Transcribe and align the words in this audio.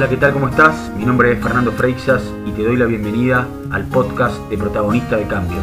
Hola, 0.00 0.08
¿qué 0.08 0.16
tal? 0.16 0.32
¿Cómo 0.32 0.48
estás? 0.48 0.90
Mi 0.96 1.04
nombre 1.04 1.30
es 1.30 1.42
Fernando 1.42 1.72
Freixas 1.72 2.22
y 2.46 2.52
te 2.52 2.64
doy 2.64 2.78
la 2.78 2.86
bienvenida 2.86 3.46
al 3.70 3.84
podcast 3.84 4.48
de 4.48 4.56
Protagonista 4.56 5.18
de 5.18 5.26
Cambio. 5.26 5.58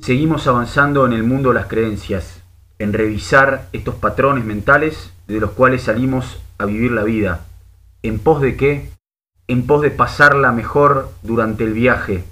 Seguimos 0.00 0.48
avanzando 0.48 1.06
en 1.06 1.12
el 1.12 1.22
mundo 1.22 1.50
de 1.50 1.54
las 1.54 1.66
creencias, 1.66 2.42
en 2.80 2.92
revisar 2.92 3.68
estos 3.72 3.94
patrones 3.94 4.44
mentales 4.44 5.12
de 5.28 5.38
los 5.38 5.52
cuales 5.52 5.84
salimos 5.84 6.40
a 6.58 6.64
vivir 6.64 6.90
la 6.90 7.04
vida. 7.04 7.46
¿En 8.02 8.18
pos 8.18 8.42
de 8.42 8.56
qué? 8.56 8.90
En 9.46 9.68
pos 9.68 9.82
de 9.82 9.92
pasarla 9.92 10.50
mejor 10.50 11.12
durante 11.22 11.62
el 11.62 11.74
viaje, 11.74 12.24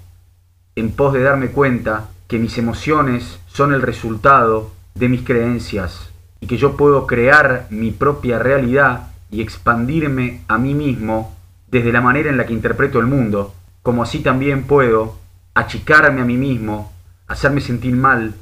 en 0.75 0.91
pos 0.91 1.13
de 1.13 1.23
darme 1.23 1.51
cuenta 1.51 2.09
que 2.27 2.41
mis 2.41 2.59
emociones 2.59 3.39
son 3.47 3.73
el 3.73 3.81
resultado 3.81 4.73
de 4.97 5.09
mis 5.09 5.23
creencias 5.23 6.09
y 6.41 6.47
que 6.47 6.57
yo 6.57 6.77
puedo 6.77 7.07
crear 7.07 7.67
mi 7.71 7.91
propia 7.91 8.39
realidad 8.39 9.09
y 9.31 9.43
expandirme 9.43 10.43
a 10.49 10.59
mí 10.59 10.75
mismo 10.75 11.37
desde 11.71 11.93
la 11.93 12.01
manera 12.01 12.31
en 12.31 12.37
la 12.37 12.47
que 12.47 12.53
interpreto 12.53 12.99
el 12.99 13.07
mundo, 13.07 13.55
como 13.83 14.03
así 14.03 14.21
también 14.21 14.65
puedo 14.65 15.17
achicarme 15.55 16.21
a 16.21 16.25
mí 16.25 16.37
mismo, 16.37 16.93
hacerme 17.27 17.61
sentir 17.61 17.95
mal, 17.95 18.35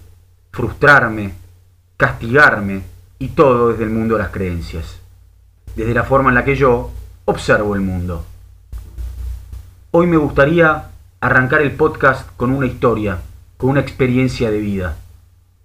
frustrarme, 0.52 1.32
castigarme 1.96 2.82
y 3.18 3.28
todo 3.28 3.70
desde 3.70 3.84
el 3.84 3.90
mundo 3.90 4.16
de 4.16 4.22
las 4.22 4.32
creencias, 4.32 5.00
desde 5.74 5.94
la 5.94 6.04
forma 6.04 6.28
en 6.28 6.34
la 6.34 6.44
que 6.44 6.56
yo 6.56 6.90
observo 7.24 7.74
el 7.74 7.80
mundo. 7.80 8.24
Hoy 9.90 10.06
me 10.06 10.18
gustaría 10.18 10.90
arrancar 11.20 11.62
el 11.62 11.72
podcast 11.72 12.28
con 12.36 12.52
una 12.52 12.66
historia, 12.66 13.18
con 13.56 13.70
una 13.70 13.80
experiencia 13.80 14.50
de 14.50 14.58
vida. 14.58 14.96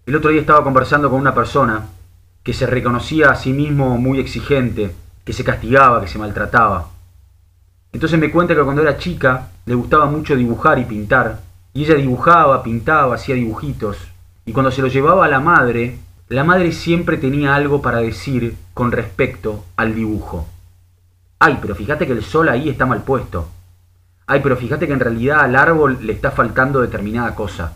El 0.06 0.16
otro 0.16 0.32
día 0.32 0.42
estaba 0.42 0.64
conversando 0.64 1.10
con 1.10 1.20
una 1.20 1.36
persona 1.36 1.86
que 2.44 2.54
se 2.54 2.66
reconocía 2.66 3.30
a 3.30 3.36
sí 3.36 3.54
mismo 3.54 3.98
muy 3.98 4.20
exigente, 4.20 4.96
que 5.24 5.34
se 5.34 5.44
castigaba, 5.44 6.02
que 6.02 6.08
se 6.08 6.18
maltrataba. 6.18 6.90
Entonces 7.94 8.20
me 8.20 8.32
cuenta 8.32 8.56
que 8.56 8.64
cuando 8.64 8.82
era 8.82 8.98
chica 8.98 9.50
le 9.66 9.76
gustaba 9.76 10.06
mucho 10.06 10.36
dibujar 10.36 10.80
y 10.80 10.86
pintar, 10.86 11.42
y 11.74 11.84
ella 11.84 11.96
dibujaba, 11.96 12.64
pintaba, 12.64 13.16
hacía 13.16 13.36
dibujitos, 13.36 13.98
y 14.46 14.54
cuando 14.54 14.72
se 14.72 14.82
lo 14.82 14.88
llevaba 14.88 15.26
a 15.26 15.30
la 15.30 15.40
madre, 15.40 16.00
la 16.30 16.44
madre 16.44 16.72
siempre 16.72 17.18
tenía 17.18 17.56
algo 17.56 17.82
para 17.82 17.98
decir 17.98 18.56
con 18.74 18.92
respecto 18.92 19.66
al 19.76 19.94
dibujo. 19.94 20.48
Ay, 21.40 21.60
pero 21.62 21.76
fíjate 21.76 22.08
que 22.08 22.14
el 22.14 22.24
sol 22.24 22.50
ahí 22.50 22.70
está 22.70 22.86
mal 22.86 23.04
puesto. 23.04 23.50
Ay, 24.28 24.40
pero 24.42 24.56
fíjate 24.56 24.88
que 24.88 24.94
en 24.94 25.00
realidad 25.00 25.42
al 25.42 25.56
árbol 25.56 26.00
le 26.02 26.14
está 26.14 26.32
faltando 26.32 26.82
determinada 26.82 27.36
cosa. 27.36 27.74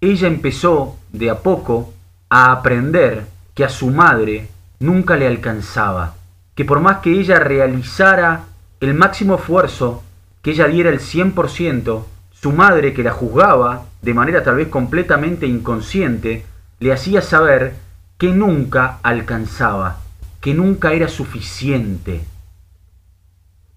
Ella 0.00 0.28
empezó 0.28 0.96
de 1.12 1.28
a 1.28 1.40
poco 1.40 1.92
a 2.30 2.52
aprender 2.52 3.26
que 3.54 3.64
a 3.64 3.68
su 3.68 3.90
madre 3.90 4.48
nunca 4.78 5.16
le 5.16 5.26
alcanzaba, 5.26 6.14
que 6.54 6.64
por 6.64 6.80
más 6.80 6.98
que 6.98 7.10
ella 7.10 7.40
realizara 7.40 8.44
el 8.78 8.94
máximo 8.94 9.34
esfuerzo, 9.34 10.02
que 10.40 10.52
ella 10.52 10.68
diera 10.68 10.90
el 10.90 11.00
100%, 11.00 12.04
su 12.30 12.52
madre, 12.52 12.94
que 12.94 13.02
la 13.02 13.10
juzgaba 13.10 13.84
de 14.00 14.14
manera 14.14 14.42
tal 14.44 14.56
vez 14.56 14.68
completamente 14.68 15.46
inconsciente, 15.46 16.46
le 16.78 16.92
hacía 16.92 17.20
saber 17.20 17.74
que 18.16 18.28
nunca 18.30 18.98
alcanzaba, 19.02 19.98
que 20.40 20.54
nunca 20.54 20.92
era 20.92 21.08
suficiente. 21.08 22.22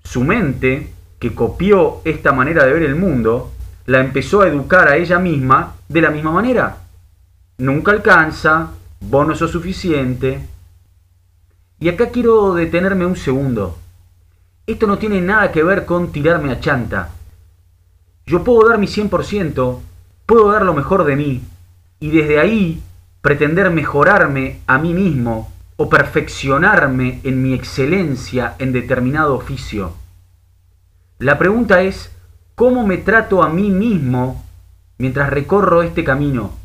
Su 0.04 0.24
mente, 0.24 0.94
que 1.20 1.34
copió 1.34 2.02
esta 2.06 2.32
manera 2.32 2.66
de 2.66 2.74
ver 2.74 2.84
el 2.84 2.96
mundo, 2.96 3.52
la 3.88 4.00
empezó 4.00 4.42
a 4.42 4.48
educar 4.48 4.88
a 4.88 4.96
ella 4.96 5.20
misma 5.20 5.76
de 5.90 6.02
la 6.02 6.12
misma 6.12 6.32
manera 6.32 6.83
nunca 7.58 7.92
alcanza, 7.92 8.72
vos 9.00 9.28
no 9.28 9.36
suficiente. 9.36 10.48
Y 11.80 11.90
acá 11.90 12.10
quiero 12.10 12.54
detenerme 12.54 13.06
un 13.06 13.16
segundo. 13.16 13.78
Esto 14.66 14.88
no 14.88 14.98
tiene 14.98 15.20
nada 15.20 15.52
que 15.52 15.64
ver 15.64 15.86
con 15.86 16.12
tirarme 16.12 16.52
a 16.52 16.60
chanta. 16.60 17.10
Yo 18.26 18.44
puedo 18.44 18.70
dar 18.70 18.78
mi 18.78 18.88
100%, 18.88 19.80
puedo 20.26 20.52
dar 20.52 20.64
lo 20.64 20.74
mejor 20.74 21.04
de 21.04 21.18
mí, 21.18 21.44
y 22.00 22.12
desde 22.12 22.40
ahí 22.40 22.82
pretender 23.22 23.70
mejorarme 23.70 24.60
a 24.68 24.78
mí 24.78 24.94
mismo 24.94 25.52
o 25.76 25.90
perfeccionarme 25.90 27.20
en 27.24 27.44
mi 27.44 27.54
excelencia 27.54 28.56
en 28.60 28.72
determinado 28.72 29.36
oficio. 29.36 29.94
La 31.20 31.38
pregunta 31.38 31.82
es, 31.82 32.12
¿cómo 32.56 32.86
me 32.88 32.98
trato 32.98 33.44
a 33.44 33.50
mí 33.50 33.70
mismo 33.70 34.46
mientras 34.98 35.30
recorro 35.30 35.84
este 35.84 36.04
camino? 36.04 36.63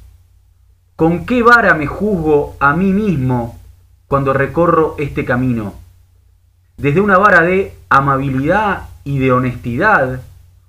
¿Con 0.98 1.26
qué 1.26 1.44
vara 1.44 1.74
me 1.74 1.86
juzgo 1.86 2.56
a 2.58 2.74
mí 2.74 2.92
mismo 2.92 3.56
cuando 4.08 4.32
recorro 4.32 4.96
este 4.98 5.24
camino? 5.24 5.74
¿Desde 6.76 7.00
una 7.00 7.16
vara 7.16 7.42
de 7.42 7.72
amabilidad 7.88 8.88
y 9.04 9.20
de 9.20 9.30
honestidad? 9.30 10.22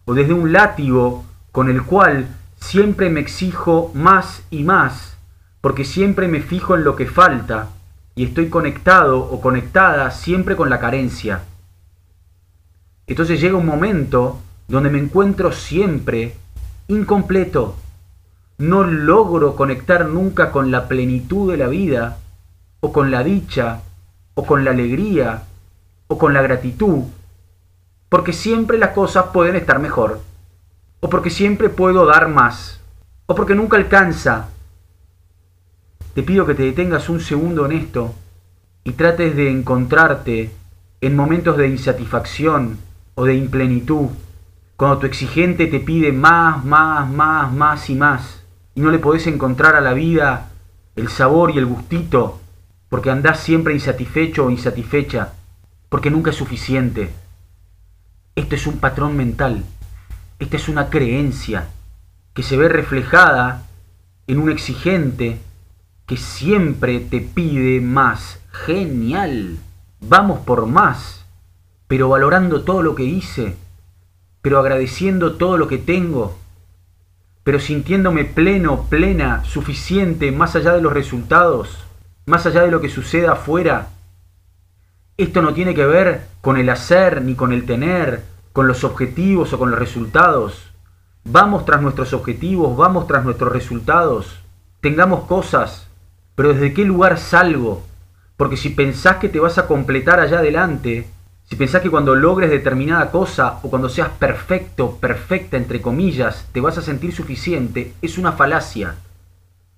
¿O 0.06 0.14
desde 0.14 0.34
un 0.34 0.54
látigo 0.54 1.26
con 1.52 1.68
el 1.68 1.82
cual 1.82 2.28
siempre 2.62 3.10
me 3.10 3.22
exijo 3.22 3.90
más 3.96 4.44
y 4.52 4.62
más? 4.62 5.18
Porque 5.62 5.84
siempre 5.84 6.28
me 6.28 6.42
fijo 6.42 6.76
en 6.76 6.84
lo 6.84 6.96
que 6.96 7.08
falta 7.08 7.70
y 8.14 8.24
estoy 8.24 8.50
conectado 8.50 9.18
o 9.18 9.42
conectada 9.42 10.12
siempre 10.12 10.56
con 10.56 10.70
la 10.70 10.80
carencia. 10.80 11.42
Entonces 13.08 13.42
llega 13.42 13.58
un 13.58 13.66
momento 13.66 14.40
donde 14.68 14.92
me 14.92 15.00
encuentro 15.00 15.52
siempre 15.52 16.36
incompleto, 16.88 17.78
no 18.60 18.84
logro 18.84 19.56
conectar 19.56 20.06
nunca 20.06 20.52
con 20.52 20.70
la 20.70 20.90
plenitud 20.90 21.50
de 21.50 21.58
la 21.58 21.68
vida, 21.68 22.18
o 22.82 22.92
con 22.92 23.10
la 23.10 23.24
dicha, 23.24 23.82
o 24.34 24.46
con 24.46 24.66
la 24.66 24.72
alegría, 24.72 25.44
o 26.08 26.18
con 26.18 26.34
la 26.34 26.42
gratitud, 26.42 27.06
porque 28.10 28.34
siempre 28.34 28.78
las 28.78 28.90
cosas 28.90 29.28
pueden 29.34 29.56
estar 29.56 29.80
mejor, 29.80 30.20
o 31.00 31.10
porque 31.10 31.30
siempre 31.30 31.70
puedo 31.70 32.06
dar 32.06 32.28
más, 32.28 32.82
o 33.28 33.36
porque 33.36 33.56
nunca 33.56 33.78
alcanza. 33.78 34.50
Te 36.14 36.22
pido 36.22 36.46
que 36.46 36.54
te 36.54 36.64
detengas 36.64 37.08
un 37.08 37.22
segundo 37.22 37.66
en 37.66 37.72
esto 37.72 38.14
y 38.84 38.92
trates 38.92 39.38
de 39.38 39.52
encontrarte 39.52 40.52
en 41.00 41.16
momentos 41.16 41.56
de 41.56 41.70
insatisfacción 41.70 42.78
o 43.16 43.24
de 43.24 43.36
implenitud, 43.36 44.08
cuando 44.76 44.98
tu 44.98 45.06
exigente 45.06 45.68
te 45.68 45.80
pide 45.80 46.12
más, 46.12 46.66
más, 46.66 47.10
más, 47.10 47.54
más 47.54 47.90
y 47.90 47.96
más 47.96 48.39
y 48.80 48.82
no 48.82 48.92
le 48.92 49.00
podés 49.00 49.28
encontrar 49.28 49.76
a 49.76 49.82
la 49.82 49.92
vida 49.92 50.52
el 50.96 51.10
sabor 51.10 51.52
y 51.52 51.58
el 51.58 51.66
gustito, 51.66 52.40
porque 52.88 53.12
andás 53.12 53.42
siempre 53.42 53.74
insatisfecho 53.74 54.46
o 54.46 54.50
insatisfecha, 54.50 55.34
porque 55.90 56.10
nunca 56.10 56.30
es 56.30 56.38
suficiente. 56.38 57.10
Esto 58.36 58.56
es 58.56 58.68
un 58.68 58.78
patrón 58.78 59.18
mental, 59.18 59.66
esta 60.40 60.56
es 60.56 60.70
una 60.70 60.90
creencia 60.90 61.68
que 62.34 62.42
se 62.42 62.56
ve 62.56 62.70
reflejada 62.70 63.68
en 64.28 64.40
un 64.40 64.50
exigente 64.50 65.40
que 66.06 66.16
siempre 66.16 67.02
te 67.02 67.20
pide 67.20 67.82
más. 67.82 68.40
Genial, 68.50 69.58
vamos 70.00 70.40
por 70.46 70.68
más, 70.68 71.26
pero 71.90 72.08
valorando 72.08 72.62
todo 72.62 72.82
lo 72.82 72.96
que 72.96 73.04
hice, 73.04 73.58
pero 74.42 74.58
agradeciendo 74.58 75.34
todo 75.34 75.58
lo 75.58 75.68
que 75.68 75.80
tengo, 75.80 76.40
pero 77.50 77.60
sintiéndome 77.60 78.26
pleno, 78.26 78.86
plena, 78.92 79.44
suficiente, 79.44 80.32
más 80.32 80.56
allá 80.56 80.74
de 80.74 80.84
los 80.84 80.94
resultados, 80.94 81.80
más 82.28 82.46
allá 82.46 82.62
de 82.62 82.70
lo 82.70 82.80
que 82.80 82.90
suceda 82.90 83.32
afuera. 83.32 83.88
Esto 85.18 85.42
no 85.42 85.56
tiene 85.56 85.74
que 85.74 85.88
ver 85.88 86.28
con 86.42 86.58
el 86.58 86.70
hacer 86.70 87.24
ni 87.24 87.34
con 87.34 87.52
el 87.52 87.66
tener, 87.66 88.22
con 88.54 88.68
los 88.68 88.84
objetivos 88.84 89.52
o 89.52 89.58
con 89.58 89.72
los 89.72 89.80
resultados. 89.80 90.70
Vamos 91.24 91.66
tras 91.66 91.82
nuestros 91.82 92.14
objetivos, 92.14 92.78
vamos 92.78 93.08
tras 93.08 93.26
nuestros 93.26 93.52
resultados. 93.52 94.42
Tengamos 94.80 95.24
cosas, 95.24 95.88
pero 96.36 96.54
¿desde 96.54 96.72
qué 96.76 96.86
lugar 96.86 97.18
salgo? 97.18 97.84
Porque 98.38 98.58
si 98.58 98.70
pensás 98.70 99.16
que 99.18 99.28
te 99.28 99.40
vas 99.40 99.58
a 99.58 99.66
completar 99.66 100.20
allá 100.20 100.38
adelante, 100.38 101.08
si 101.50 101.56
pensás 101.56 101.82
que 101.82 101.90
cuando 101.90 102.14
logres 102.14 102.52
determinada 102.52 103.10
cosa 103.10 103.60
o 103.64 103.72
cuando 103.72 103.90
seas 103.90 104.10
perfecto, 104.10 104.98
perfecta, 104.98 105.58
entre 105.58 105.82
comillas, 105.82 106.46
te 106.52 106.62
vas 106.62 106.78
a 106.78 106.84
sentir 106.84 107.12
suficiente, 107.12 107.94
es 108.04 108.20
una 108.20 108.34
falacia. 108.34 108.98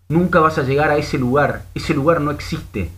Nunca 0.09 0.41
vas 0.41 0.57
a 0.57 0.63
llegar 0.63 0.91
a 0.91 0.97
ese 0.97 1.17
lugar. 1.17 1.63
Ese 1.73 1.93
lugar 1.93 2.19
no 2.19 2.31
existe. 2.31 2.91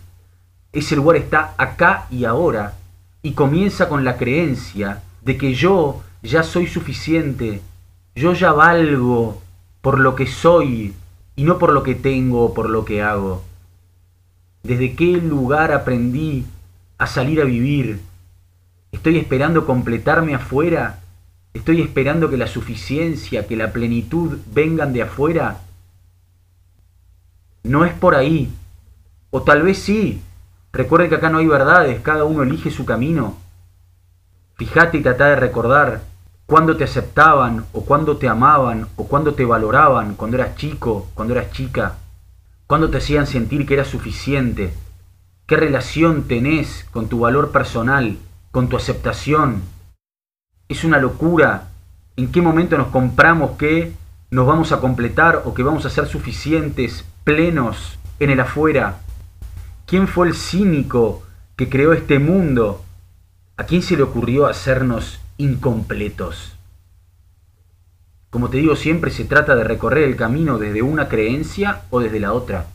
Ese 0.72 0.96
lugar 0.96 1.16
está 1.16 1.54
acá 1.56 2.08
y 2.10 2.24
ahora. 2.24 2.74
Y 3.22 3.34
comienza 3.34 3.88
con 3.88 4.04
la 4.04 4.16
creencia 4.16 5.02
de 5.22 5.36
que 5.36 5.54
yo 5.54 6.02
ya 6.24 6.42
soy 6.42 6.66
suficiente. 6.66 7.62
Yo 8.16 8.32
ya 8.32 8.50
valgo 8.50 9.40
por 9.82 10.00
lo 10.00 10.16
que 10.16 10.26
soy 10.26 10.94
y 11.36 11.44
no 11.44 11.58
por 11.58 11.72
lo 11.72 11.84
que 11.84 11.94
tengo 11.94 12.46
o 12.46 12.54
por 12.54 12.68
lo 12.68 12.84
que 12.84 13.02
hago. 13.02 13.44
¿Desde 14.64 14.96
qué 14.96 15.18
lugar 15.18 15.70
aprendí 15.70 16.44
a 16.98 17.06
salir 17.06 17.40
a 17.40 17.44
vivir? 17.44 18.00
Estoy 18.94 19.18
esperando 19.18 19.66
completarme 19.66 20.34
afuera. 20.34 21.00
Estoy 21.52 21.82
esperando 21.82 22.30
que 22.30 22.36
la 22.36 22.46
suficiencia, 22.46 23.46
que 23.46 23.56
la 23.56 23.72
plenitud 23.72 24.38
vengan 24.52 24.92
de 24.92 25.02
afuera. 25.02 25.60
No 27.62 27.84
es 27.84 27.92
por 27.92 28.14
ahí. 28.14 28.50
O 29.30 29.42
tal 29.42 29.62
vez 29.62 29.78
sí, 29.78 30.22
Recuerde 30.74 31.08
que 31.08 31.14
acá 31.14 31.30
no 31.30 31.38
hay 31.38 31.46
verdades, 31.46 32.00
cada 32.00 32.24
uno 32.24 32.42
elige 32.42 32.72
su 32.72 32.84
camino. 32.84 33.36
Fíjate 34.56 34.98
y 34.98 35.02
trata 35.02 35.26
de 35.26 35.36
recordar 35.36 36.02
cuándo 36.46 36.76
te 36.76 36.82
aceptaban 36.82 37.64
o 37.72 37.84
cuándo 37.84 38.16
te 38.16 38.28
amaban 38.28 38.88
o 38.96 39.06
cuándo 39.06 39.34
te 39.34 39.44
valoraban 39.44 40.16
cuando 40.16 40.36
eras 40.36 40.56
chico, 40.56 41.08
cuando 41.14 41.32
eras 41.32 41.52
chica, 41.52 41.98
cuándo 42.66 42.90
te 42.90 42.96
hacían 42.96 43.28
sentir 43.28 43.66
que 43.66 43.74
eras 43.74 43.86
suficiente, 43.86 44.74
qué 45.46 45.56
relación 45.56 46.24
tenés 46.24 46.86
con 46.90 47.08
tu 47.08 47.20
valor 47.20 47.52
personal, 47.52 48.16
con 48.54 48.68
tu 48.68 48.76
aceptación. 48.76 49.62
Es 50.68 50.84
una 50.84 50.98
locura 50.98 51.70
en 52.16 52.30
qué 52.30 52.40
momento 52.40 52.78
nos 52.78 52.86
compramos 52.86 53.58
que 53.58 53.92
nos 54.30 54.46
vamos 54.46 54.70
a 54.70 54.78
completar 54.78 55.42
o 55.44 55.54
que 55.54 55.64
vamos 55.64 55.84
a 55.86 55.90
ser 55.90 56.06
suficientes, 56.06 57.04
plenos 57.24 57.98
en 58.20 58.30
el 58.30 58.38
afuera. 58.38 59.00
¿Quién 59.86 60.06
fue 60.06 60.28
el 60.28 60.34
cínico 60.34 61.24
que 61.56 61.68
creó 61.68 61.94
este 61.94 62.20
mundo? 62.20 62.84
¿A 63.56 63.64
quién 63.64 63.82
se 63.82 63.96
le 63.96 64.04
ocurrió 64.04 64.46
hacernos 64.46 65.18
incompletos? 65.36 66.54
Como 68.30 68.50
te 68.50 68.58
digo, 68.58 68.76
siempre 68.76 69.10
se 69.10 69.24
trata 69.24 69.56
de 69.56 69.64
recorrer 69.64 70.04
el 70.04 70.14
camino 70.14 70.58
desde 70.58 70.82
una 70.82 71.08
creencia 71.08 71.82
o 71.90 71.98
desde 71.98 72.20
la 72.20 72.32
otra. 72.32 72.66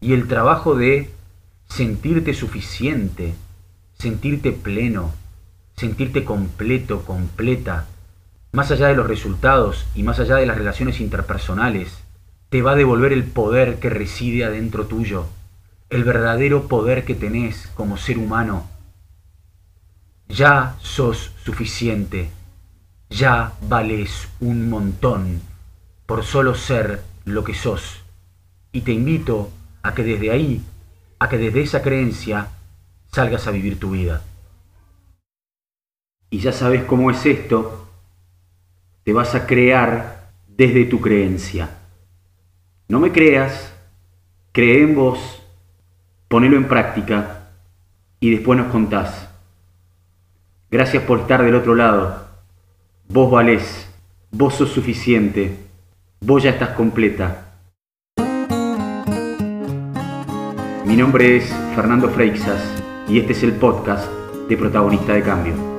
Y 0.00 0.12
el 0.12 0.28
trabajo 0.28 0.74
de 0.74 1.14
sentirte 1.66 2.34
suficiente, 2.34 3.34
sentirte 3.98 4.52
pleno, 4.52 5.12
sentirte 5.76 6.24
completo, 6.24 7.04
completa, 7.04 7.86
más 8.52 8.70
allá 8.70 8.88
de 8.88 8.96
los 8.96 9.06
resultados 9.06 9.86
y 9.94 10.02
más 10.02 10.18
allá 10.18 10.36
de 10.36 10.46
las 10.46 10.56
relaciones 10.56 11.00
interpersonales, 11.00 11.98
te 12.48 12.62
va 12.62 12.72
a 12.72 12.76
devolver 12.76 13.12
el 13.12 13.24
poder 13.24 13.78
que 13.78 13.90
reside 13.90 14.44
adentro 14.44 14.86
tuyo, 14.86 15.26
el 15.90 16.04
verdadero 16.04 16.68
poder 16.68 17.04
que 17.04 17.14
tenés 17.14 17.66
como 17.74 17.96
ser 17.96 18.18
humano. 18.18 18.68
Ya 20.28 20.76
sos 20.80 21.32
suficiente, 21.44 22.30
ya 23.10 23.52
vales 23.62 24.28
un 24.40 24.68
montón 24.68 25.40
por 26.06 26.24
solo 26.24 26.54
ser 26.54 27.02
lo 27.24 27.44
que 27.44 27.54
sos. 27.54 28.00
Y 28.72 28.82
te 28.82 28.92
invito 28.92 29.50
a 29.82 29.94
que 29.94 30.02
desde 30.02 30.30
ahí, 30.30 30.62
a 31.18 31.28
que 31.28 31.38
desde 31.38 31.62
esa 31.62 31.82
creencia, 31.82 32.48
salgas 33.16 33.46
a 33.46 33.50
vivir 33.50 33.80
tu 33.80 33.92
vida. 33.92 34.20
Y 36.28 36.40
ya 36.40 36.52
sabes 36.52 36.84
cómo 36.84 37.10
es 37.10 37.24
esto, 37.24 37.88
te 39.04 39.14
vas 39.14 39.34
a 39.34 39.46
crear 39.46 40.32
desde 40.46 40.84
tu 40.84 41.00
creencia. 41.00 41.78
No 42.88 43.00
me 43.00 43.12
creas, 43.12 43.74
cree 44.52 44.82
en 44.82 44.94
vos, 44.94 45.42
ponelo 46.28 46.58
en 46.58 46.68
práctica 46.68 47.52
y 48.20 48.32
después 48.32 48.58
nos 48.58 48.70
contás. 48.70 49.30
Gracias 50.70 51.02
por 51.04 51.20
estar 51.20 51.42
del 51.42 51.54
otro 51.54 51.74
lado. 51.74 52.28
Vos 53.08 53.30
valés, 53.30 53.90
vos 54.30 54.56
sos 54.56 54.68
suficiente, 54.68 55.56
vos 56.20 56.42
ya 56.42 56.50
estás 56.50 56.70
completa. 56.70 57.62
Mi 60.84 60.96
nombre 60.96 61.38
es 61.38 61.50
Fernando 61.74 62.10
Freixas 62.10 62.85
y 63.08 63.18
este 63.20 63.32
es 63.32 63.42
el 63.42 63.52
podcast 63.54 64.10
de 64.48 64.56
Protagonista 64.56 65.12
de 65.14 65.22
Cambio. 65.22 65.75